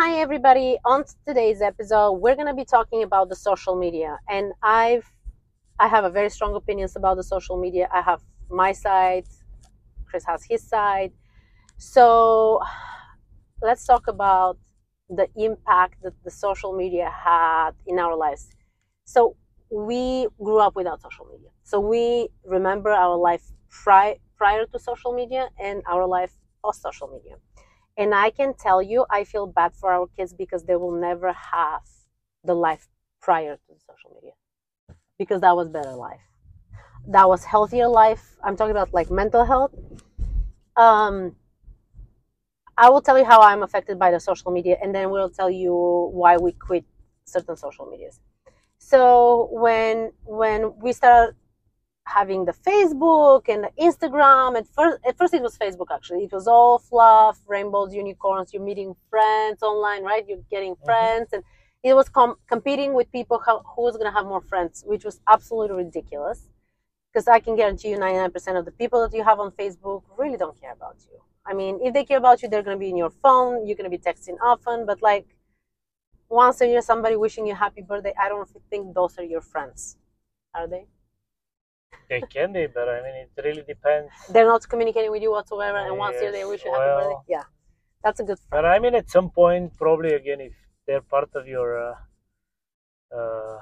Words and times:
hi 0.00 0.18
everybody. 0.18 0.78
On 0.86 1.04
today's 1.26 1.60
episode, 1.60 2.12
we're 2.12 2.34
gonna 2.34 2.54
be 2.54 2.64
talking 2.64 3.02
about 3.02 3.28
the 3.28 3.36
social 3.36 3.76
media, 3.76 4.18
and 4.28 4.52
I've 4.62 5.04
I 5.78 5.88
have 5.88 6.04
a 6.04 6.10
very 6.10 6.30
strong 6.30 6.54
opinions 6.54 6.96
about 6.96 7.16
the 7.16 7.22
social 7.24 7.58
media. 7.60 7.88
I 7.92 8.02
have 8.02 8.22
my 8.50 8.72
side, 8.72 9.26
Chris 10.06 10.24
has 10.26 10.44
his 10.44 10.62
side. 10.62 11.12
So 11.78 12.62
let's 13.62 13.84
talk 13.86 14.08
about 14.08 14.58
the 15.08 15.28
impact 15.36 16.02
that 16.02 16.14
the 16.24 16.30
social 16.30 16.72
media 16.72 17.10
had 17.10 17.72
in 17.86 17.98
our 17.98 18.16
lives. 18.16 18.50
So 19.04 19.36
we 19.70 20.28
grew 20.42 20.58
up 20.60 20.76
without 20.76 21.02
social 21.02 21.26
media. 21.26 21.50
So 21.64 21.80
we 21.80 22.28
remember 22.44 22.90
our 22.90 23.16
life 23.16 23.44
pri- 23.70 24.18
prior 24.36 24.66
to 24.66 24.78
social 24.78 25.12
media 25.12 25.50
and 25.60 25.82
our 25.86 26.06
life 26.06 26.32
post 26.64 26.82
social 26.82 27.08
media. 27.08 27.36
And 27.96 28.14
I 28.14 28.30
can 28.30 28.54
tell 28.54 28.82
you, 28.82 29.04
I 29.10 29.24
feel 29.24 29.46
bad 29.46 29.74
for 29.74 29.92
our 29.92 30.06
kids 30.16 30.32
because 30.32 30.64
they 30.64 30.76
will 30.76 30.92
never 30.92 31.32
have 31.32 31.82
the 32.44 32.54
life 32.54 32.88
prior 33.20 33.56
to 33.56 33.72
social 33.78 34.12
media 34.14 34.32
because 35.18 35.40
that 35.42 35.54
was 35.54 35.68
better 35.68 35.94
life. 35.94 36.20
That 37.06 37.28
was 37.28 37.44
healthier 37.44 37.88
life. 37.88 38.36
I'm 38.42 38.56
talking 38.56 38.70
about 38.70 38.92
like 38.94 39.10
mental 39.10 39.44
health. 39.44 39.74
Um, 40.76 41.36
I 42.76 42.88
will 42.88 43.02
tell 43.02 43.18
you 43.18 43.24
how 43.26 43.42
I'm 43.42 43.62
affected 43.62 43.98
by 43.98 44.10
the 44.10 44.20
social 44.20 44.50
media, 44.50 44.78
and 44.82 44.94
then 44.94 45.10
we'll 45.10 45.28
tell 45.28 45.50
you 45.50 45.74
why 46.12 46.38
we 46.38 46.52
quit 46.52 46.84
certain 47.24 47.56
social 47.56 47.86
medias. 47.86 48.20
So 48.78 49.50
when 49.52 50.12
when 50.24 50.78
we 50.78 50.92
started 50.94 51.36
having 52.06 52.44
the 52.44 52.52
Facebook 52.52 53.48
and 53.48 53.64
the 53.64 53.70
Instagram, 53.78 54.56
at 54.56 54.66
first 54.68 54.98
at 55.06 55.16
first 55.16 55.34
it 55.34 55.42
was 55.42 55.56
Facebook 55.56 55.86
actually. 55.92 56.24
It 56.24 56.32
was 56.32 56.46
all 56.46 56.78
fluff, 56.78 57.40
rainbows, 57.46 57.94
unicorns. 57.94 58.52
You're 58.52 58.62
meeting 58.62 58.94
friends 59.08 59.62
online, 59.62 60.02
right? 60.02 60.24
You're 60.28 60.44
getting 60.50 60.74
mm-hmm. 60.74 60.84
friends, 60.84 61.28
and 61.32 61.42
it 61.82 61.94
was 61.94 62.08
com- 62.08 62.36
competing 62.46 62.94
with 62.94 63.10
people 63.12 63.40
how, 63.44 63.62
who 63.74 63.82
was 63.82 63.96
gonna 63.96 64.12
have 64.12 64.26
more 64.26 64.40
friends, 64.40 64.82
which 64.86 65.04
was 65.04 65.20
absolutely 65.28 65.76
ridiculous. 65.84 66.48
Because 67.12 67.26
I 67.26 67.40
can 67.40 67.56
guarantee 67.56 67.90
you, 67.90 67.98
99% 67.98 68.56
of 68.56 68.64
the 68.64 68.70
people 68.70 69.00
that 69.00 69.16
you 69.16 69.24
have 69.24 69.40
on 69.40 69.50
Facebook 69.52 70.02
really 70.16 70.36
don't 70.36 70.58
care 70.60 70.72
about 70.72 70.96
you. 71.10 71.18
I 71.44 71.54
mean, 71.54 71.80
if 71.82 71.92
they 71.92 72.04
care 72.04 72.18
about 72.18 72.42
you, 72.42 72.48
they're 72.48 72.62
going 72.62 72.76
to 72.76 72.80
be 72.80 72.90
in 72.90 72.96
your 72.96 73.10
phone. 73.10 73.66
You're 73.66 73.76
going 73.76 73.90
to 73.90 73.96
be 73.96 73.98
texting 73.98 74.36
often. 74.40 74.86
But 74.86 75.02
like 75.02 75.26
once 76.28 76.60
a 76.60 76.68
year, 76.68 76.82
somebody 76.82 77.16
wishing 77.16 77.46
you 77.46 77.54
happy 77.56 77.82
birthday, 77.82 78.14
I 78.18 78.28
don't 78.28 78.48
think 78.70 78.94
those 78.94 79.18
are 79.18 79.24
your 79.24 79.40
friends. 79.40 79.96
Are 80.54 80.68
they? 80.68 80.86
They 82.10 82.20
can 82.20 82.52
be, 82.52 82.66
but 82.66 82.88
I 82.88 83.02
mean, 83.02 83.14
it 83.24 83.30
really 83.44 83.62
depends. 83.62 84.10
They're 84.28 84.46
not 84.46 84.68
communicating 84.68 85.12
with 85.12 85.22
you 85.22 85.30
whatsoever, 85.30 85.78
and 85.78 85.96
once 85.96 86.20
year 86.20 86.32
they 86.32 86.44
wish 86.44 86.64
you 86.64 86.72
happy 86.72 86.90
birthday. 87.00 87.22
Yeah, 87.28 87.44
that's 88.02 88.18
a 88.18 88.24
good. 88.24 88.38
Friend. 88.38 88.50
But 88.50 88.64
I 88.64 88.78
mean, 88.80 88.94
at 88.96 89.08
some 89.08 89.30
point, 89.30 89.76
probably 89.76 90.14
again, 90.14 90.40
if 90.40 90.52
they're 90.86 91.02
part 91.02 91.30
of 91.36 91.46
your 91.46 91.68
uh, 91.88 91.94
uh, 93.16 93.58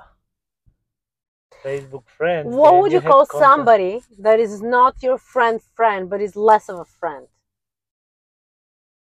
Facebook 1.63 2.05
friends, 2.09 2.55
what 2.55 2.81
would 2.81 2.93
you, 2.93 3.01
you 3.01 3.07
call 3.07 3.27
somebody 3.27 4.03
that 4.19 4.41
is 4.41 4.63
not 4.63 5.03
your 5.03 5.19
friend 5.19 5.61
friend, 5.77 6.09
but 6.09 6.23
is 6.23 6.35
less 6.35 6.71
of 6.71 6.79
a 6.79 6.87
friend? 6.87 7.27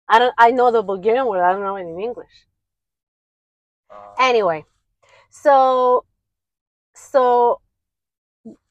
I 0.09 0.20
don't. 0.20 0.35
I 0.39 0.53
know 0.53 0.70
the 0.70 0.83
Bulgarian 0.83 1.27
word. 1.27 1.42
I 1.42 1.53
don't 1.53 1.62
know 1.62 1.77
it 1.77 1.83
in 1.83 1.98
English. 1.98 2.47
Uh, 3.91 4.15
anyway, 4.19 4.65
so 5.31 6.05
so 6.95 7.61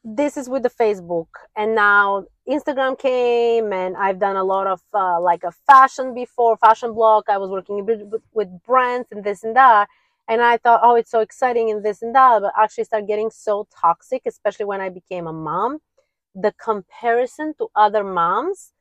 this 0.03 0.35
is 0.37 0.49
with 0.49 0.63
the 0.63 0.69
Facebook, 0.69 1.27
and 1.55 1.75
now 1.75 2.25
Instagram 2.47 2.99
came, 2.99 3.71
and 3.71 3.95
I've 3.95 4.19
done 4.19 4.35
a 4.35 4.43
lot 4.43 4.67
of 4.67 4.81
uh, 4.93 5.19
like 5.21 5.43
a 5.43 5.51
fashion 5.51 6.13
before, 6.13 6.57
fashion 6.57 6.93
blog. 6.93 7.25
I 7.29 7.37
was 7.37 7.49
working 7.49 7.85
with, 7.85 8.63
brands 8.65 9.07
and 9.11 9.23
this 9.23 9.43
and 9.43 9.55
that, 9.55 9.87
and 10.27 10.41
I 10.41 10.57
thought, 10.57 10.81
oh, 10.83 10.95
it's 10.95 11.11
so 11.11 11.21
exciting 11.21 11.71
and 11.71 11.85
this 11.85 12.01
and 12.01 12.13
that, 12.15 12.41
but 12.41 12.53
actually 12.57 12.83
started 12.83 13.07
getting 13.07 13.29
so 13.29 13.67
toxic, 13.79 14.23
especially 14.25 14.65
when 14.65 14.81
I 14.81 14.89
became 14.89 15.27
a 15.27 15.33
mom. 15.33 15.79
The 16.35 16.53
comparison 16.61 17.53
to 17.59 17.67
other 17.75 18.03
moms, 18.03 18.73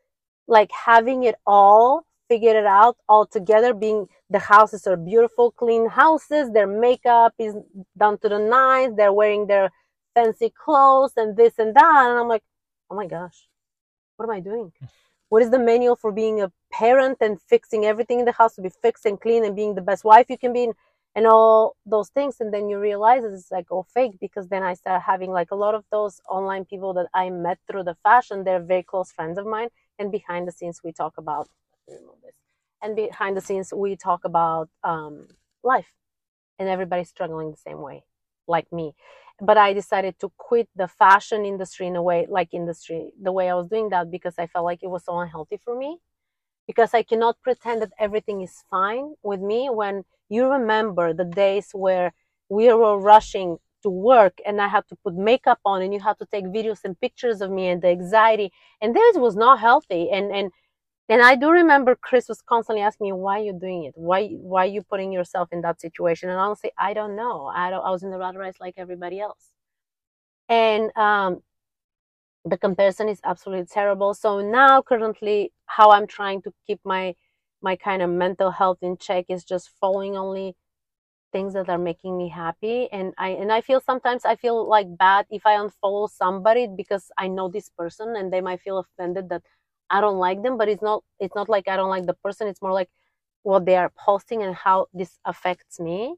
like 0.48 0.70
having 0.72 1.22
it 1.22 1.36
all 1.46 2.04
figured 2.28 2.56
it 2.56 2.66
out 2.66 2.96
all 3.08 3.26
together 3.26 3.74
being 3.74 4.06
the 4.30 4.38
houses 4.38 4.86
are 4.86 4.96
beautiful 4.96 5.50
clean 5.50 5.86
houses 5.86 6.50
their 6.52 6.66
makeup 6.66 7.34
is 7.38 7.54
done 7.98 8.16
to 8.16 8.28
the 8.28 8.38
nines 8.38 8.96
they're 8.96 9.12
wearing 9.12 9.46
their 9.48 9.70
fancy 10.14 10.50
clothes 10.50 11.12
and 11.16 11.36
this 11.36 11.54
and 11.58 11.74
that. 11.74 12.10
And 12.10 12.18
i'm 12.18 12.28
like 12.28 12.42
oh 12.90 12.96
my 12.96 13.06
gosh 13.06 13.48
what 14.16 14.26
am 14.26 14.30
i 14.30 14.40
doing? 14.40 14.72
What 15.28 15.42
is 15.42 15.50
the 15.50 15.58
manual 15.58 15.96
for 15.96 16.12
being 16.12 16.42
a 16.42 16.52
parent 16.70 17.16
and 17.22 17.40
fixing 17.40 17.86
everything 17.86 18.18
in 18.20 18.26
the 18.26 18.32
house 18.32 18.54
to 18.56 18.60
be 18.60 18.68
fixed 18.68 19.06
and 19.06 19.18
clean 19.18 19.46
and 19.46 19.56
being 19.56 19.74
the 19.74 19.80
best 19.80 20.04
wife 20.04 20.26
you 20.28 20.36
can 20.36 20.52
be 20.52 20.70
and 21.14 21.26
all 21.26 21.74
those 21.86 22.10
things? 22.10 22.36
And 22.38 22.52
then 22.52 22.68
you 22.68 22.78
realize 22.78 23.24
it's 23.24 23.50
like 23.50 23.72
all 23.72 23.86
fake 23.94 24.20
because 24.20 24.48
then 24.48 24.62
i 24.62 24.74
start 24.74 25.00
having 25.00 25.30
like 25.30 25.50
a 25.50 25.54
lot 25.54 25.74
of 25.74 25.84
those 25.90 26.20
online 26.28 26.66
people 26.66 26.92
that 26.92 27.06
i 27.14 27.30
met 27.30 27.58
through 27.66 27.84
the 27.84 27.96
fashion. 28.02 28.44
They're 28.44 28.60
very 28.60 28.82
close 28.82 29.10
friends 29.10 29.38
of 29.38 29.46
mine. 29.46 29.68
And 29.98 30.12
behind 30.12 30.46
the 30.46 30.52
scenes 30.52 30.82
we 30.84 30.92
talk 30.92 31.14
about. 31.16 31.48
And 32.82 32.96
behind 32.96 33.36
the 33.36 33.40
scenes, 33.40 33.72
we 33.72 33.96
talk 33.96 34.24
about 34.24 34.68
um, 34.82 35.28
life, 35.62 35.92
and 36.58 36.68
everybody's 36.68 37.08
struggling 37.08 37.50
the 37.52 37.56
same 37.56 37.80
way, 37.80 38.02
like 38.46 38.70
me. 38.72 38.94
But 39.40 39.56
I 39.58 39.72
decided 39.72 40.18
to 40.20 40.30
quit 40.36 40.68
the 40.76 40.88
fashion 40.88 41.44
industry 41.44 41.86
in 41.86 41.96
a 41.96 42.02
way, 42.02 42.26
like 42.28 42.54
industry, 42.54 43.10
the 43.20 43.32
way 43.32 43.50
I 43.50 43.54
was 43.54 43.68
doing 43.68 43.88
that 43.90 44.10
because 44.10 44.34
I 44.38 44.46
felt 44.46 44.64
like 44.64 44.82
it 44.82 44.90
was 44.90 45.04
so 45.04 45.18
unhealthy 45.18 45.58
for 45.64 45.76
me. 45.76 45.98
Because 46.66 46.94
I 46.94 47.02
cannot 47.02 47.40
pretend 47.42 47.82
that 47.82 47.92
everything 47.98 48.40
is 48.40 48.62
fine 48.70 49.14
with 49.22 49.40
me 49.40 49.68
when 49.70 50.04
you 50.28 50.46
remember 50.48 51.12
the 51.12 51.24
days 51.24 51.70
where 51.72 52.12
we 52.48 52.72
were 52.72 52.98
rushing 52.98 53.58
to 53.82 53.90
work 53.90 54.38
and 54.46 54.60
I 54.60 54.68
had 54.68 54.86
to 54.88 54.96
put 55.04 55.14
makeup 55.14 55.58
on 55.64 55.82
and 55.82 55.92
you 55.92 56.00
had 56.00 56.18
to 56.18 56.26
take 56.26 56.44
videos 56.46 56.80
and 56.84 56.98
pictures 57.00 57.40
of 57.40 57.50
me 57.50 57.68
and 57.68 57.82
the 57.82 57.88
anxiety 57.88 58.52
and 58.80 58.94
this 58.94 59.16
was 59.16 59.34
not 59.36 59.58
healthy 59.58 60.10
and 60.10 60.32
and 60.32 60.52
and 61.08 61.22
I 61.22 61.34
do 61.34 61.50
remember 61.50 61.96
Chris 61.96 62.28
was 62.28 62.40
constantly 62.42 62.82
asking 62.82 63.06
me, 63.06 63.12
why 63.12 63.40
are 63.40 63.44
you 63.44 63.52
doing 63.52 63.84
it? 63.84 63.94
Why, 63.96 64.28
why 64.28 64.64
are 64.64 64.70
you 64.70 64.82
putting 64.82 65.12
yourself 65.12 65.48
in 65.52 65.60
that 65.62 65.80
situation? 65.80 66.30
And 66.30 66.38
honestly, 66.38 66.70
I 66.78 66.94
don't 66.94 67.16
know. 67.16 67.46
I, 67.46 67.70
don't, 67.70 67.84
I 67.84 67.90
was 67.90 68.02
in 68.02 68.10
the 68.10 68.18
rat 68.18 68.36
race 68.36 68.54
like 68.60 68.74
everybody 68.76 69.20
else. 69.20 69.48
And 70.48 70.96
um, 70.96 71.42
the 72.44 72.56
comparison 72.56 73.08
is 73.08 73.20
absolutely 73.24 73.66
terrible. 73.66 74.14
So 74.14 74.40
now 74.40 74.80
currently 74.80 75.52
how 75.66 75.90
I'm 75.90 76.06
trying 76.06 76.42
to 76.42 76.52
keep 76.66 76.80
my, 76.84 77.14
my 77.60 77.76
kind 77.76 78.00
of 78.02 78.10
mental 78.10 78.50
health 78.50 78.78
in 78.82 78.96
check 78.96 79.26
is 79.28 79.44
just 79.44 79.70
following 79.80 80.16
only 80.16 80.54
things 81.32 81.54
that 81.54 81.68
are 81.68 81.78
making 81.78 82.16
me 82.18 82.28
happy 82.28 82.88
and 82.92 83.14
i 83.16 83.30
and 83.30 83.50
i 83.50 83.60
feel 83.60 83.80
sometimes 83.80 84.24
i 84.26 84.36
feel 84.36 84.68
like 84.68 84.86
bad 84.98 85.24
if 85.30 85.46
i 85.46 85.54
unfollow 85.54 86.08
somebody 86.08 86.68
because 86.76 87.10
i 87.16 87.26
know 87.26 87.48
this 87.48 87.70
person 87.70 88.14
and 88.16 88.30
they 88.30 88.42
might 88.42 88.60
feel 88.60 88.78
offended 88.78 89.30
that 89.30 89.42
I 89.92 90.00
don't 90.00 90.18
like 90.18 90.42
them, 90.42 90.56
but 90.58 90.68
it's 90.68 90.82
not 90.82 91.04
it's 91.20 91.34
not 91.36 91.48
like 91.48 91.68
I 91.68 91.76
don't 91.76 91.90
like 91.90 92.06
the 92.06 92.14
person. 92.14 92.48
It's 92.48 92.62
more 92.62 92.72
like 92.72 92.88
what 93.42 93.66
they 93.66 93.76
are 93.76 93.92
posting 93.96 94.42
and 94.42 94.54
how 94.56 94.86
this 94.94 95.18
affects 95.24 95.78
me. 95.78 96.14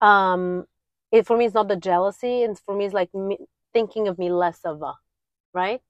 Um, 0.00 0.66
it 1.12 1.26
for 1.26 1.36
me 1.36 1.44
it's 1.46 1.54
not 1.54 1.68
the 1.68 1.76
jealousy, 1.76 2.42
and 2.44 2.58
for 2.58 2.74
me 2.74 2.86
it's 2.86 2.94
like 2.94 3.14
me, 3.14 3.38
thinking 3.74 4.08
of 4.08 4.18
me 4.18 4.30
less 4.30 4.60
of 4.64 4.82
a, 4.82 4.94
right? 5.52 5.82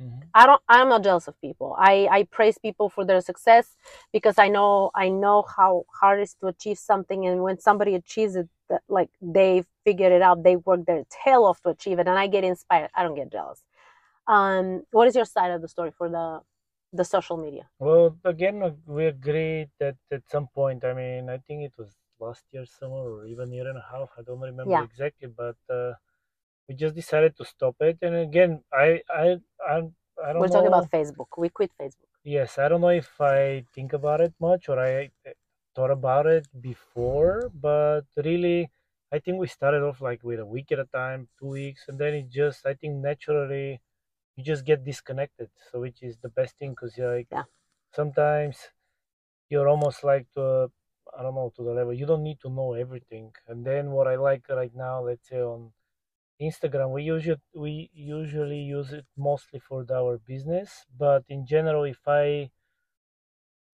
Mm-hmm. 0.00 0.20
I 0.34 0.46
don't. 0.46 0.62
I'm 0.68 0.88
not 0.88 1.04
jealous 1.04 1.28
of 1.28 1.38
people. 1.42 1.76
I 1.78 2.08
I 2.10 2.22
praise 2.24 2.56
people 2.58 2.88
for 2.88 3.04
their 3.04 3.20
success 3.20 3.76
because 4.12 4.38
I 4.38 4.48
know 4.48 4.90
I 4.94 5.10
know 5.10 5.44
how 5.56 5.84
hard 6.00 6.20
it 6.20 6.22
is 6.22 6.34
to 6.40 6.46
achieve 6.46 6.78
something, 6.78 7.26
and 7.26 7.42
when 7.42 7.58
somebody 7.60 7.94
achieves 7.94 8.34
it, 8.36 8.48
that, 8.70 8.82
like 8.88 9.10
they 9.20 9.64
figured 9.84 10.12
it 10.12 10.22
out, 10.22 10.42
they 10.42 10.56
work 10.56 10.86
their 10.86 11.04
tail 11.10 11.44
off 11.44 11.60
to 11.62 11.70
achieve 11.70 11.98
it, 11.98 12.08
and 12.08 12.18
I 12.18 12.28
get 12.28 12.44
inspired. 12.44 12.90
I 12.94 13.02
don't 13.02 13.14
get 13.14 13.30
jealous. 13.30 13.62
Um, 14.26 14.82
what 14.92 15.08
is 15.08 15.16
your 15.16 15.24
side 15.24 15.50
of 15.50 15.62
the 15.62 15.68
story 15.68 15.90
for 15.90 16.08
the 16.08 16.40
the 16.92 17.04
social 17.04 17.36
media? 17.36 17.68
Well, 17.78 18.16
again, 18.24 18.62
uh, 18.62 18.72
we 18.86 19.06
agree 19.06 19.68
that 19.78 19.96
at 20.10 20.22
some 20.28 20.48
point, 20.54 20.84
I 20.84 20.92
mean, 20.92 21.28
I 21.30 21.38
think 21.38 21.62
it 21.62 21.72
was 21.78 21.94
last 22.18 22.44
year 22.52 22.66
summer 22.66 23.02
or 23.14 23.26
even 23.26 23.52
year 23.52 23.68
and 23.68 23.78
a 23.78 23.86
half. 23.90 24.10
I 24.18 24.22
don't 24.22 24.40
remember 24.40 24.72
yeah. 24.72 24.84
exactly, 24.84 25.28
but 25.28 25.56
uh, 25.68 25.92
we 26.68 26.74
just 26.74 26.94
decided 26.94 27.36
to 27.36 27.44
stop 27.44 27.76
it. 27.80 27.98
And 28.02 28.14
again, 28.14 28.62
I 28.72 29.00
I 29.08 29.38
I, 29.66 29.76
I 30.24 30.32
don't. 30.32 30.40
We're 30.40 30.46
know. 30.46 30.52
talking 30.52 30.68
about 30.68 30.90
Facebook. 30.90 31.28
We 31.38 31.48
quit 31.48 31.70
Facebook. 31.80 32.10
Yes, 32.24 32.58
I 32.58 32.68
don't 32.68 32.82
know 32.82 32.88
if 32.88 33.20
I 33.20 33.64
think 33.74 33.92
about 33.92 34.20
it 34.20 34.34
much 34.40 34.68
or 34.68 34.78
I 34.78 35.10
uh, 35.26 35.30
thought 35.74 35.90
about 35.90 36.26
it 36.26 36.46
before, 36.60 37.50
but 37.54 38.04
really, 38.16 38.70
I 39.12 39.18
think 39.18 39.38
we 39.38 39.46
started 39.46 39.82
off 39.82 40.00
like 40.00 40.22
with 40.22 40.40
a 40.40 40.46
week 40.46 40.70
at 40.72 40.78
a 40.78 40.84
time, 40.84 41.28
two 41.38 41.48
weeks, 41.48 41.84
and 41.88 41.98
then 41.98 42.14
it 42.14 42.28
just 42.28 42.66
I 42.66 42.74
think 42.74 42.94
naturally 42.96 43.80
you 44.40 44.46
just 44.52 44.64
get 44.64 44.84
disconnected 44.84 45.48
so 45.70 45.80
which 45.80 46.02
is 46.02 46.16
the 46.18 46.28
best 46.30 46.56
thing 46.58 46.70
because 46.70 46.96
you're 46.96 47.16
like 47.18 47.28
yeah. 47.32 47.44
sometimes 47.92 48.56
you're 49.50 49.68
almost 49.68 50.04
like 50.04 50.26
to 50.34 50.70
i 51.18 51.22
don't 51.22 51.34
know 51.34 51.52
to 51.56 51.62
the 51.64 51.72
level 51.72 51.92
you 51.92 52.06
don't 52.06 52.22
need 52.22 52.40
to 52.40 52.50
know 52.50 52.72
everything 52.74 53.32
and 53.48 53.64
then 53.66 53.90
what 53.90 54.06
i 54.08 54.16
like 54.16 54.44
right 54.48 54.74
now 54.74 55.00
let's 55.02 55.28
say 55.28 55.40
on 55.40 55.72
instagram 56.40 56.92
we 56.92 57.02
usually 57.02 57.40
we 57.54 57.90
usually 57.94 58.60
use 58.78 58.92
it 58.92 59.06
mostly 59.16 59.60
for 59.60 59.86
our 59.92 60.18
business 60.18 60.86
but 60.98 61.24
in 61.28 61.46
general 61.46 61.84
if 61.84 62.00
i 62.08 62.50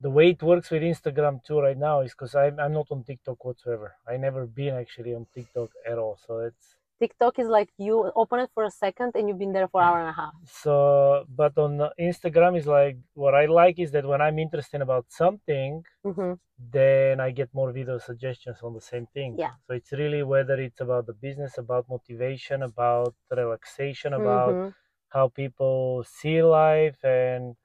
the 0.00 0.10
way 0.10 0.30
it 0.30 0.42
works 0.42 0.70
with 0.70 0.82
Instagram 0.82 1.42
too 1.44 1.60
right 1.60 1.76
now 1.76 2.00
is 2.00 2.12
because 2.12 2.34
I'm 2.34 2.58
I'm 2.60 2.72
not 2.72 2.88
on 2.90 3.04
TikTok 3.04 3.44
whatsoever. 3.44 3.96
I 4.08 4.16
never 4.16 4.46
been 4.46 4.74
actually 4.74 5.14
on 5.14 5.26
TikTok 5.34 5.70
at 5.86 5.98
all. 5.98 6.18
So 6.26 6.38
it's 6.40 6.75
TikTok 7.00 7.38
is 7.38 7.48
like 7.48 7.70
you 7.78 8.12
open 8.16 8.40
it 8.40 8.50
for 8.54 8.64
a 8.64 8.70
second 8.70 9.12
and 9.16 9.28
you've 9.28 9.38
been 9.38 9.52
there 9.52 9.68
for 9.68 9.80
an 9.82 9.88
hour 9.88 10.00
and 10.00 10.10
a 10.10 10.12
half. 10.12 10.34
so 10.44 11.24
but 11.28 11.56
on 11.58 11.72
Instagram 11.98 12.56
is 12.56 12.66
like 12.66 12.96
what 13.14 13.34
I 13.34 13.46
like 13.46 13.78
is 13.78 13.90
that 13.92 14.06
when 14.06 14.20
I'm 14.20 14.38
interested 14.38 14.80
about 14.80 15.06
something, 15.10 15.84
hmm 16.04 16.34
then 16.58 17.20
I 17.20 17.30
get 17.32 17.52
more 17.54 17.70
video 17.72 17.98
suggestions 17.98 18.58
on 18.62 18.74
the 18.74 18.80
same 18.80 19.06
thing. 19.06 19.36
Yeah. 19.38 19.54
So 19.66 19.74
it's 19.74 19.92
really 19.92 20.22
whether 20.22 20.54
it's 20.60 20.80
about 20.80 21.06
the 21.06 21.12
business, 21.14 21.58
about 21.58 21.88
motivation, 21.88 22.62
about 22.62 23.14
relaxation, 23.30 24.12
about 24.14 24.56
Mhm. 24.56 24.74
how 25.08 25.28
people 25.28 26.04
see 26.04 26.42
life 26.42 27.00
and 27.04 27.56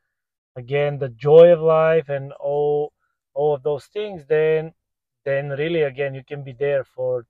again 0.56 1.00
the 1.00 1.10
joy 1.10 1.51
of 1.54 1.62
life 1.62 2.10
and 2.10 2.31
all 2.33 2.94
all 3.33 3.54
of 3.56 3.63
those 3.63 3.86
things 3.88 4.25
then 4.28 4.74
then 5.25 5.50
really 5.62 5.81
again 5.83 6.13
you 6.16 6.24
can 6.24 6.44
be 6.44 6.54
there 6.54 6.83
for 6.83 7.25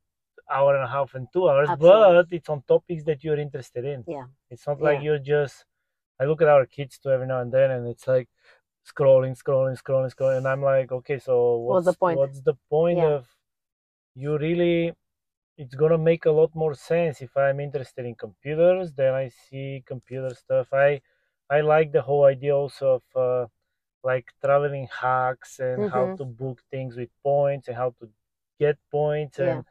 hour 0.51 0.75
and 0.75 0.83
a 0.83 0.87
half 0.87 1.13
and 1.15 1.27
two 1.33 1.49
hours 1.49 1.69
Absolutely. 1.69 2.15
but 2.17 2.27
it's 2.31 2.49
on 2.49 2.61
topics 2.67 3.03
that 3.03 3.23
you're 3.23 3.39
interested 3.39 3.85
in 3.85 4.05
Yeah. 4.07 4.25
it's 4.49 4.67
not 4.67 4.81
like 4.81 4.97
Yeah. 4.97 5.03
you're 5.05 5.19
just 5.19 5.65
i 6.19 6.25
look 6.25 6.41
at 6.41 6.47
our 6.47 6.65
kids 6.65 6.97
too 6.99 7.09
every 7.09 7.27
now 7.27 7.41
and 7.41 7.51
then 7.51 7.71
and 7.71 7.87
it's 7.87 8.07
like 8.07 8.29
scrolling 8.89 9.35
scrolling 9.41 9.77
scrolling 9.81 10.13
scrolling 10.15 10.37
and 10.39 10.47
i'm 10.47 10.61
like 10.63 10.91
okay 10.91 11.19
so 11.19 11.57
What's 11.67 11.85
what's, 11.85 11.85
the 11.85 11.93
point? 11.93 12.17
what's 12.17 12.41
the 12.41 12.55
point 12.69 12.99
Yeah. 12.99 13.09
of 13.17 13.27
you 14.15 14.37
really 14.37 14.93
it's 15.57 15.75
gonna 15.75 15.97
make 15.97 16.25
a 16.25 16.31
lot 16.31 16.53
more 16.55 16.73
sense 16.75 17.21
if 17.21 17.35
i'm 17.37 17.59
interested 17.59 18.05
in 18.05 18.15
computers 18.15 18.93
then 18.93 19.13
i 19.13 19.29
see 19.29 19.83
computer 19.85 20.33
stuff 20.35 20.67
i 20.73 21.01
i 21.49 21.61
like 21.61 21.91
the 21.91 22.01
whole 22.01 22.25
idea 22.25 22.55
also 22.55 23.01
of 23.01 23.03
uh, 23.15 23.47
like 24.03 24.33
traveling 24.43 24.87
hacks 25.01 25.59
and 25.59 25.85
how 25.85 26.07
Mhm. 26.07 26.17
to 26.17 26.25
book 26.25 26.61
things 26.71 26.95
with 26.97 27.09
points 27.23 27.67
and 27.67 27.77
how 27.77 27.91
to 27.99 28.09
get 28.59 28.77
points 28.91 29.39
Yeah. 29.39 29.61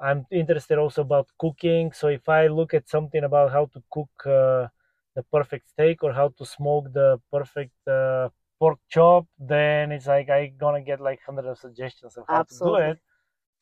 I'm 0.00 0.26
interested 0.30 0.78
also 0.78 1.02
about 1.02 1.28
cooking 1.38 1.92
so 1.92 2.08
if 2.08 2.28
i 2.28 2.46
look 2.46 2.74
at 2.74 2.88
something 2.88 3.24
about 3.24 3.50
how 3.52 3.66
to 3.66 3.82
cook 3.90 4.10
uh, 4.26 4.66
the 5.14 5.22
perfect 5.32 5.68
steak 5.68 6.02
or 6.02 6.12
how 6.12 6.28
to 6.28 6.44
smoke 6.44 6.92
the 6.92 7.18
perfect 7.32 7.76
uh, 7.88 8.28
pork 8.58 8.78
chop 8.88 9.26
then 9.38 9.92
it's 9.92 10.06
like 10.06 10.28
I'm 10.30 10.52
gonna 10.58 10.82
get 10.82 11.00
like 11.00 11.20
hundreds 11.24 11.48
of 11.48 11.58
suggestions 11.58 12.16
of 12.16 12.24
how 12.28 12.40
Absolutely. 12.40 12.80
to 12.80 12.86
do 12.86 12.90
it 12.92 12.98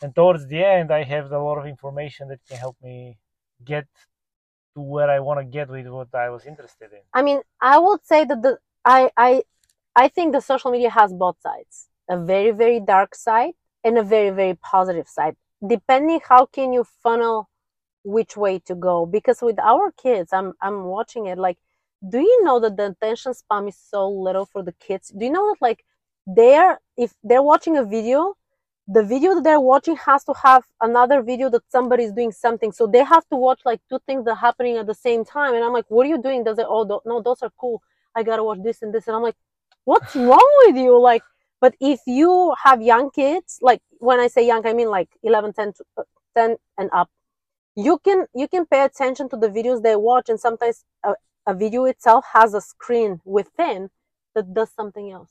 and 0.02 0.14
towards 0.14 0.46
the 0.46 0.64
end 0.64 0.92
i 0.92 1.02
have 1.04 1.30
a 1.32 1.38
lot 1.38 1.58
of 1.58 1.66
information 1.66 2.28
that 2.28 2.40
can 2.48 2.58
help 2.58 2.76
me 2.82 3.18
get 3.64 3.86
to 4.74 4.80
where 4.80 5.10
i 5.10 5.20
want 5.20 5.38
to 5.40 5.44
get 5.44 5.68
with 5.68 5.86
what 5.86 6.12
i 6.14 6.28
was 6.28 6.46
interested 6.46 6.92
in 6.92 7.00
I 7.14 7.22
mean, 7.22 7.40
I 7.60 7.78
would 7.78 8.04
say 8.04 8.24
that 8.24 8.42
the 8.42 8.58
I 8.84 9.10
I 9.16 9.44
I 9.94 10.08
think 10.08 10.32
the 10.32 10.40
social 10.40 10.70
media 10.70 10.90
has 10.90 11.12
both 11.12 11.36
sides. 11.40 11.88
A 12.08 12.18
very 12.18 12.50
very 12.50 12.80
dark 12.80 13.14
side 13.14 13.54
and 13.84 13.96
a 13.96 14.02
very 14.02 14.30
very 14.30 14.54
positive 14.54 15.08
side. 15.08 15.36
Depending 15.66 16.20
how 16.28 16.46
can 16.46 16.72
you 16.72 16.84
funnel 17.02 17.48
which 18.02 18.36
way 18.36 18.58
to 18.58 18.74
go 18.74 19.06
because 19.06 19.40
with 19.40 19.58
our 19.58 19.90
kids 19.92 20.30
I'm 20.30 20.52
I'm 20.60 20.84
watching 20.84 21.24
it 21.26 21.38
like 21.38 21.56
do 22.06 22.20
you 22.20 22.44
know 22.44 22.60
that 22.60 22.76
the 22.76 22.88
attention 22.88 23.32
span 23.32 23.66
is 23.68 23.78
so 23.78 24.10
little 24.10 24.44
for 24.44 24.62
the 24.62 24.72
kids? 24.72 25.10
Do 25.16 25.24
you 25.24 25.32
know 25.32 25.48
that 25.50 25.62
like 25.62 25.84
they're 26.26 26.80
if 26.98 27.14
they're 27.22 27.42
watching 27.42 27.78
a 27.78 27.84
video 27.84 28.34
the 28.86 29.02
video 29.02 29.34
that 29.34 29.44
they're 29.44 29.60
watching 29.60 29.96
has 29.96 30.24
to 30.24 30.34
have 30.42 30.62
another 30.80 31.22
video 31.22 31.48
that 31.48 31.62
somebody's 31.70 32.12
doing 32.12 32.32
something. 32.32 32.70
So 32.70 32.86
they 32.86 33.02
have 33.02 33.26
to 33.28 33.36
watch 33.36 33.60
like 33.64 33.80
two 33.88 33.98
things 34.06 34.24
that 34.26 34.32
are 34.32 34.36
happening 34.36 34.76
at 34.76 34.86
the 34.86 34.94
same 34.94 35.24
time. 35.24 35.54
And 35.54 35.64
I'm 35.64 35.72
like, 35.72 35.86
what 35.88 36.06
are 36.06 36.10
you 36.10 36.20
doing? 36.20 36.44
Does 36.44 36.58
it, 36.58 36.66
oh, 36.68 37.00
no, 37.06 37.22
those 37.22 37.42
are 37.42 37.50
cool. 37.58 37.80
I 38.14 38.22
gotta 38.22 38.44
watch 38.44 38.58
this 38.62 38.82
and 38.82 38.92
this. 38.92 39.06
And 39.06 39.16
I'm 39.16 39.22
like, 39.22 39.36
what's 39.84 40.14
wrong 40.14 40.50
with 40.66 40.76
you? 40.76 41.00
Like, 41.00 41.22
but 41.60 41.74
if 41.80 42.00
you 42.06 42.54
have 42.62 42.82
young 42.82 43.10
kids, 43.10 43.58
like 43.62 43.80
when 44.04 44.20
I 44.20 44.28
say 44.28 44.46
young, 44.46 44.66
I 44.66 44.72
mean 44.72 44.88
like 44.88 45.08
11, 45.22 45.52
10, 45.54 45.72
uh, 45.96 46.02
10 46.36 46.56
and 46.78 46.90
up, 46.92 47.10
you 47.76 47.98
can, 47.98 48.26
you 48.34 48.46
can 48.48 48.66
pay 48.66 48.84
attention 48.84 49.28
to 49.30 49.36
the 49.36 49.48
videos 49.48 49.82
they 49.82 49.96
watch. 49.96 50.28
And 50.28 50.38
sometimes 50.38 50.84
a, 51.02 51.14
a 51.46 51.54
video 51.54 51.84
itself 51.84 52.24
has 52.32 52.54
a 52.54 52.60
screen 52.60 53.20
within 53.24 53.90
that 54.34 54.52
does 54.54 54.70
something 54.70 55.10
else. 55.10 55.30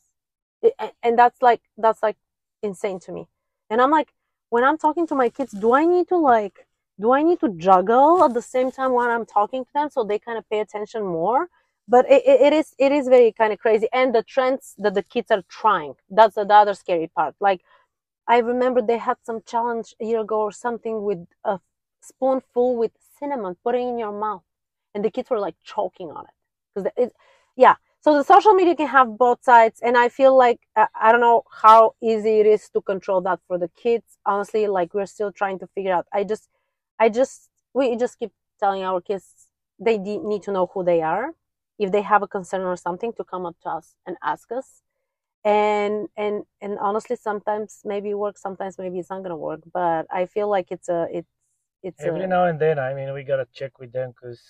It, 0.61 0.73
and 1.01 1.17
that's 1.17 1.41
like, 1.41 1.61
that's 1.77 2.01
like 2.01 2.17
insane 2.61 2.99
to 3.01 3.11
me. 3.11 3.27
And 3.69 3.81
I'm 3.81 3.91
like, 3.91 4.13
when 4.49 4.63
I'm 4.63 4.77
talking 4.77 5.07
to 5.07 5.15
my 5.15 5.29
kids, 5.29 5.51
do 5.51 5.73
I 5.73 5.85
need 5.85 6.07
to 6.09 6.17
like, 6.17 6.67
do 6.99 7.11
I 7.11 7.23
need 7.23 7.39
to 7.39 7.49
juggle 7.49 8.23
at 8.23 8.33
the 8.33 8.41
same 8.41 8.71
time 8.71 8.93
when 8.93 9.09
I'm 9.09 9.25
talking 9.25 9.65
to 9.65 9.73
them 9.73 9.89
so 9.89 10.03
they 10.03 10.19
kind 10.19 10.37
of 10.37 10.47
pay 10.49 10.59
attention 10.59 11.03
more? 11.03 11.49
But 11.87 12.05
it, 12.09 12.23
it, 12.25 12.53
is 12.53 12.73
it 12.77 12.91
is 12.91 13.07
very 13.07 13.33
kind 13.33 13.51
of 13.51 13.59
crazy, 13.59 13.87
and 13.91 14.15
the 14.15 14.23
trends 14.23 14.73
that 14.77 14.93
the 14.93 15.03
kids 15.03 15.31
are 15.31 15.43
trying. 15.49 15.95
That's 16.09 16.35
the 16.35 16.47
other 16.49 16.75
scary 16.75 17.11
part. 17.13 17.35
Like, 17.41 17.61
I 18.27 18.37
remember 18.39 18.81
they 18.81 18.97
had 18.97 19.17
some 19.23 19.41
challenge 19.45 19.95
a 20.01 20.05
year 20.05 20.21
ago 20.21 20.39
or 20.41 20.51
something 20.51 21.03
with 21.03 21.25
a 21.43 21.59
spoonful 22.01 22.75
with 22.77 22.91
cinnamon, 23.19 23.55
putting 23.63 23.89
in 23.89 23.97
your 23.99 24.17
mouth, 24.17 24.43
and 24.93 25.03
the 25.03 25.11
kids 25.11 25.29
were 25.29 25.39
like 25.39 25.55
choking 25.63 26.09
on 26.11 26.25
it 26.25 26.33
because 26.73 26.91
it, 26.97 27.13
yeah. 27.55 27.75
So 28.01 28.17
the 28.17 28.23
social 28.23 28.53
media 28.53 28.75
can 28.75 28.87
have 28.87 29.17
both 29.17 29.43
sides, 29.43 29.79
and 29.81 29.97
I 29.97 30.09
feel 30.09 30.37
like 30.37 30.59
uh, 30.75 30.87
I 30.93 31.11
don't 31.11 31.21
know 31.21 31.43
how 31.49 31.95
easy 32.01 32.39
it 32.41 32.45
is 32.45 32.69
to 32.69 32.81
control 32.81 33.21
that 33.21 33.39
for 33.47 33.57
the 33.57 33.69
kids. 33.69 34.17
Honestly, 34.25 34.67
like 34.67 34.93
we're 34.93 35.05
still 35.05 35.31
trying 35.31 35.59
to 35.59 35.67
figure 35.67 35.93
out. 35.93 36.05
I 36.11 36.25
just, 36.25 36.49
I 36.99 37.09
just, 37.09 37.49
we 37.73 37.95
just 37.95 38.19
keep 38.19 38.31
telling 38.59 38.83
our 38.83 38.99
kids 38.99 39.47
they 39.79 39.97
need 39.97 40.43
to 40.43 40.51
know 40.51 40.69
who 40.73 40.83
they 40.83 41.01
are. 41.01 41.33
If 41.79 41.91
they 41.91 42.01
have 42.01 42.21
a 42.23 42.27
concern 42.27 42.61
or 42.61 42.75
something, 42.75 43.13
to 43.13 43.23
come 43.23 43.45
up 43.45 43.55
to 43.63 43.69
us 43.69 43.95
and 44.05 44.17
ask 44.21 44.51
us. 44.51 44.81
And 45.45 46.07
and 46.16 46.44
and 46.62 46.80
honestly, 46.80 47.18
sometimes 47.18 47.81
maybe 47.84 48.12
it 48.12 48.18
works, 48.18 48.42
sometimes 48.42 48.78
maybe 48.78 49.00
it's 49.00 49.10
not 49.10 49.24
gonna 49.24 49.38
work. 49.38 49.62
But 49.74 50.07
I 50.10 50.25
feel 50.25 50.50
like 50.50 50.68
it's 50.72 50.90
a 50.90 51.07
it's 51.12 51.30
it's 51.84 52.04
every 52.04 52.24
a, 52.24 52.28
now 52.28 52.45
and 52.45 52.60
then 52.60 52.80
i 52.80 52.94
mean 52.94 53.13
we 53.13 53.24
gotta 53.24 53.48
check 53.54 53.78
with 53.80 53.92
them 53.92 54.12
because 54.12 54.42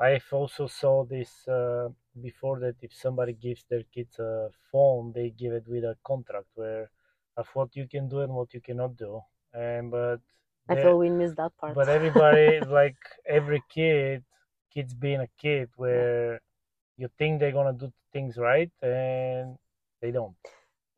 i've 0.00 0.26
also 0.32 0.66
saw 0.66 1.04
this 1.04 1.46
uh, 1.48 1.88
before 2.22 2.58
that 2.58 2.74
if 2.82 2.92
somebody 2.94 3.32
gives 3.34 3.64
their 3.70 3.82
kids 3.94 4.18
a 4.18 4.48
phone 4.72 5.12
they 5.14 5.30
give 5.30 5.52
it 5.52 5.64
with 5.68 5.84
a 5.84 5.96
contract 6.04 6.46
where 6.54 6.90
of 7.36 7.46
what 7.54 7.74
you 7.76 7.86
can 7.86 8.08
do 8.08 8.20
and 8.20 8.32
what 8.32 8.52
you 8.54 8.60
cannot 8.60 8.96
do 8.96 9.20
and 9.54 9.90
but 9.90 10.20
I 10.68 10.74
feel 10.74 10.98
we 10.98 11.10
missed 11.10 11.36
that 11.36 11.56
part. 11.58 11.74
but 11.76 11.88
everybody 11.88 12.60
like 12.60 12.96
every 13.28 13.62
kid 13.70 14.24
kids 14.72 14.94
being 14.94 15.20
a 15.20 15.28
kid 15.38 15.68
where 15.76 16.40
you 16.96 17.08
think 17.18 17.38
they're 17.38 17.52
gonna 17.52 17.72
do 17.72 17.92
things 18.12 18.36
right 18.36 18.70
and 18.82 19.56
they 20.06 20.12
don't 20.20 20.36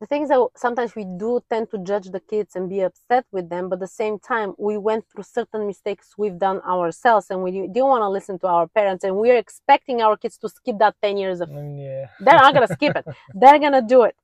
the 0.01 0.07
thing 0.11 0.23
is 0.23 0.29
that 0.29 0.47
sometimes 0.65 0.91
we 0.99 1.03
do 1.23 1.31
tend 1.51 1.65
to 1.71 1.77
judge 1.89 2.07
the 2.15 2.21
kids 2.31 2.55
and 2.55 2.69
be 2.69 2.79
upset 2.89 3.25
with 3.35 3.49
them, 3.53 3.63
but 3.69 3.75
at 3.79 3.81
the 3.87 3.95
same 4.03 4.17
time, 4.17 4.49
we 4.67 4.75
went 4.77 5.03
through 5.09 5.25
certain 5.39 5.67
mistakes 5.71 6.05
we've 6.21 6.39
done 6.47 6.59
ourselves, 6.75 7.25
and 7.31 7.43
we 7.45 7.51
do 7.77 7.81
want 7.91 8.01
to 8.05 8.11
listen 8.17 8.35
to 8.43 8.47
our 8.47 8.67
parents, 8.79 9.03
and 9.03 9.13
we're 9.21 9.35
expecting 9.45 9.97
our 10.05 10.15
kids 10.21 10.37
to 10.37 10.47
skip 10.47 10.77
that 10.83 10.95
ten 11.05 11.17
years 11.23 11.41
of. 11.41 11.49
Mm, 11.49 11.75
yeah 11.85 12.05
They're 12.23 12.43
not 12.45 12.53
gonna 12.53 12.73
skip 12.77 12.95
it. 12.95 13.05
They're 13.41 13.59
gonna 13.65 13.85
do 13.95 13.99
it. 14.09 14.15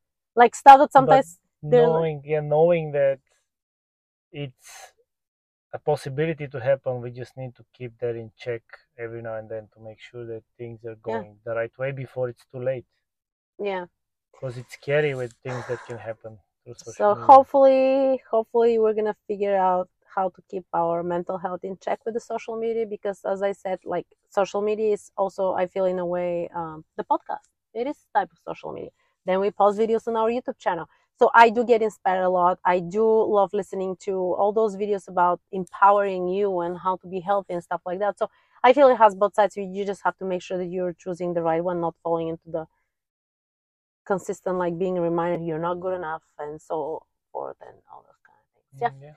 Like 0.42 0.54
that 0.63 0.94
sometimes 0.98 1.39
they're 1.72 1.89
like- 1.89 1.98
knowing 2.00 2.18
yeah 2.32 2.44
knowing 2.56 2.86
that 3.00 3.20
it's 4.32 4.72
a 5.74 5.80
possibility 5.92 6.48
to 6.54 6.60
happen 6.70 7.01
we 7.06 7.12
just 7.22 7.34
need 7.42 7.54
to 7.60 7.63
keep 7.77 7.92
that 8.01 8.15
in 8.22 8.32
check 8.46 8.63
every 9.06 9.22
now 9.27 9.36
and 9.42 9.50
then 9.54 9.68
to 9.74 9.80
make 9.88 10.00
sure 10.10 10.25
that 10.34 10.44
things 10.60 10.80
are 10.86 10.98
Yeah. 11.00 11.10
going 11.12 11.32
the 11.48 11.54
right 11.62 11.75
way 11.82 11.92
before 12.04 12.25
it's 12.30 12.46
too 12.51 12.63
late 12.72 12.86
yeah. 13.72 13.86
Because 14.36 14.58
it's 14.58 14.74
scary 14.74 15.13
with 15.15 15.34
things 15.44 15.65
that 15.68 15.86
can 15.86 15.98
happen 15.98 16.38
So 16.84 17.15
media. 17.15 17.25
hopefully, 17.25 18.22
hopefully 18.30 18.80
we're 18.80 18.94
gonna 18.94 19.15
figure 19.27 19.56
out 19.56 19.89
how 20.15 20.30
to 20.30 20.42
keep 20.50 20.65
our 20.74 21.04
mental 21.04 21.38
health 21.38 21.63
in 21.63 21.77
check 21.77 22.00
with 22.06 22.13
the 22.13 22.20
social 22.20 22.56
media 22.58 22.86
because, 22.86 23.22
as 23.25 23.42
I 23.42 23.51
said, 23.51 23.80
like 23.86 24.08
social 24.30 24.62
media 24.62 24.94
is 24.94 25.12
also, 25.18 25.54
I 25.54 25.68
feel, 25.68 25.86
in 25.86 26.00
a 26.00 26.06
way, 26.06 26.50
um, 26.56 26.86
the 26.98 27.04
podcast. 27.04 27.48
It 27.74 27.88
is 27.88 27.98
type 28.15 28.30
of 28.32 28.39
social 28.48 28.72
media. 28.72 28.92
Then 29.25 29.39
we 29.42 29.51
post 29.51 29.77
videos 29.80 30.08
on 30.08 30.15
our 30.15 30.30
YouTube 30.30 30.58
channel. 30.58 30.88
So 31.20 31.32
I 31.34 31.50
do 31.50 31.65
get 31.65 31.82
inspired 31.82 32.24
a 32.24 32.30
lot. 32.30 32.60
I 32.65 32.80
do 32.80 33.04
love 33.06 33.51
listening 33.54 33.96
to 34.01 34.13
all 34.13 34.51
those 34.54 34.75
videos 34.77 35.08
about 35.08 35.39
empowering 35.51 36.27
you 36.27 36.60
and 36.62 36.77
how 36.77 36.98
to 36.98 37.08
be 37.08 37.22
healthy 37.22 37.54
and 37.54 37.63
stuff 37.63 37.82
like 37.86 38.00
that. 38.00 38.18
So 38.20 38.30
I 38.63 38.74
feel 38.74 38.88
it 38.89 38.98
has 38.98 39.15
both 39.15 39.34
sides. 39.36 39.56
You 39.58 39.63
you 39.63 39.86
just 39.86 40.04
have 40.04 40.18
to 40.18 40.25
make 40.25 40.42
sure 40.42 40.58
that 40.58 40.65
you're 40.68 40.94
choosing 40.94 41.34
the 41.34 41.42
right 41.42 41.63
one, 41.63 41.80
not 41.82 41.96
falling 42.04 42.27
into 42.30 42.50
the 42.50 42.65
consistent 44.06 44.58
like 44.58 44.78
being 44.78 44.96
reminded 45.00 45.46
you're 45.46 45.60
not 45.60 45.80
good 45.80 45.96
enough 45.96 46.24
and 46.40 46.62
so 46.62 47.04
forth 47.32 47.58
and 47.62 47.78
all 47.92 48.04
those 48.06 48.22
kind 48.26 48.38
of 48.40 48.48
things. 48.54 48.82
Yeah. 48.82 48.90
Mm, 48.90 49.02
yeah 49.02 49.16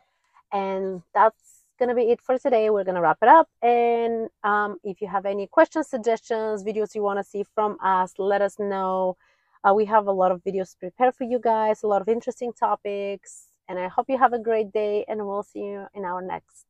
And 0.52 1.02
that's 1.14 1.64
gonna 1.78 1.94
be 1.94 2.10
it 2.10 2.20
for 2.20 2.38
today. 2.38 2.70
We're 2.70 2.84
gonna 2.84 3.00
wrap 3.00 3.18
it 3.22 3.28
up. 3.28 3.48
And 3.62 4.28
um, 4.42 4.78
if 4.84 5.00
you 5.00 5.08
have 5.08 5.26
any 5.26 5.46
questions, 5.46 5.88
suggestions, 5.88 6.64
videos 6.64 6.94
you 6.94 7.02
want 7.02 7.18
to 7.18 7.24
see 7.24 7.44
from 7.54 7.76
us, 7.82 8.14
let 8.18 8.42
us 8.42 8.58
know. 8.58 9.16
Uh, 9.64 9.74
we 9.74 9.84
have 9.86 10.06
a 10.06 10.12
lot 10.12 10.30
of 10.32 10.42
videos 10.44 10.78
prepared 10.78 11.14
for 11.14 11.24
you 11.24 11.38
guys, 11.38 11.82
a 11.82 11.86
lot 11.86 12.02
of 12.02 12.08
interesting 12.08 12.52
topics. 12.52 13.46
And 13.68 13.78
I 13.78 13.88
hope 13.88 14.06
you 14.08 14.18
have 14.18 14.32
a 14.32 14.38
great 14.38 14.72
day. 14.72 15.04
And 15.08 15.26
we'll 15.26 15.42
see 15.42 15.60
you 15.60 15.86
in 15.94 16.04
our 16.04 16.22
next 16.22 16.66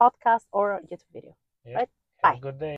podcast 0.00 0.44
or 0.52 0.80
YouTube 0.90 1.12
video. 1.12 1.36
yeah 1.64 1.78
Right. 1.78 1.88
have 2.22 2.32
Bye. 2.32 2.34
a 2.34 2.40
good 2.40 2.58
day 2.58 2.72